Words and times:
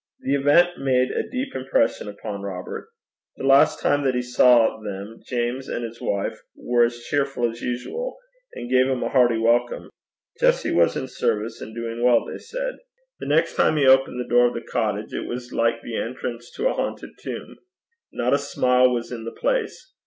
The 0.21 0.33
event 0.33 0.79
made 0.79 1.11
a 1.11 1.29
deep 1.29 1.53
impression 1.55 2.07
upon 2.09 2.41
Robert. 2.41 2.89
The 3.37 3.43
last 3.45 3.79
time 3.79 4.03
that 4.03 4.15
he 4.15 4.23
saw 4.23 4.81
them, 4.81 5.19
James 5.27 5.69
and 5.69 5.83
his 5.83 6.01
wife 6.01 6.41
were 6.55 6.85
as 6.85 7.03
cheerful 7.03 7.47
as 7.47 7.61
usual, 7.61 8.17
and 8.55 8.67
gave 8.67 8.87
him 8.87 9.03
a 9.03 9.09
hearty 9.09 9.37
welcome. 9.37 9.91
Jessie 10.39 10.71
was 10.71 10.95
in 10.97 11.07
service, 11.07 11.61
and 11.61 11.75
doing 11.75 12.03
well, 12.03 12.25
they 12.25 12.39
said. 12.39 12.79
The 13.19 13.27
next 13.27 13.53
time 13.53 13.77
he 13.77 13.85
opened 13.85 14.19
the 14.19 14.27
door 14.27 14.47
of 14.47 14.55
the 14.55 14.61
cottage 14.63 15.13
it 15.13 15.27
was 15.27 15.53
like 15.53 15.83
the 15.83 15.97
entrance 16.01 16.49
to 16.55 16.67
a 16.67 16.73
haunted 16.73 17.11
tomb. 17.21 17.57
Not 18.11 18.33
a 18.33 18.39
smile 18.39 18.89
was 18.91 19.11
in 19.11 19.23
the 19.23 19.31
place. 19.39 19.93